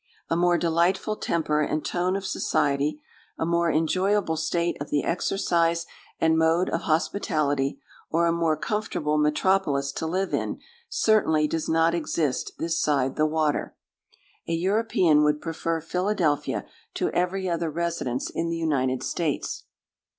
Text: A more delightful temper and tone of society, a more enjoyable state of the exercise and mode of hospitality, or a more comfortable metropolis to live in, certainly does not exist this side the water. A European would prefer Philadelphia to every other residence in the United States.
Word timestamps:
A 0.31 0.35
more 0.35 0.57
delightful 0.57 1.15
temper 1.15 1.61
and 1.61 1.85
tone 1.85 2.15
of 2.15 2.25
society, 2.25 2.99
a 3.37 3.45
more 3.45 3.71
enjoyable 3.71 4.35
state 4.35 4.75
of 4.81 4.89
the 4.89 5.03
exercise 5.03 5.85
and 6.19 6.39
mode 6.39 6.71
of 6.71 6.81
hospitality, 6.89 7.79
or 8.09 8.25
a 8.25 8.31
more 8.31 8.57
comfortable 8.57 9.19
metropolis 9.19 9.91
to 9.91 10.07
live 10.07 10.33
in, 10.33 10.59
certainly 10.89 11.47
does 11.47 11.69
not 11.69 11.93
exist 11.93 12.53
this 12.57 12.79
side 12.79 13.15
the 13.15 13.27
water. 13.27 13.75
A 14.47 14.53
European 14.53 15.23
would 15.23 15.39
prefer 15.39 15.79
Philadelphia 15.79 16.65
to 16.95 17.11
every 17.11 17.47
other 17.47 17.69
residence 17.69 18.31
in 18.31 18.49
the 18.49 18.57
United 18.57 19.03
States. 19.03 19.65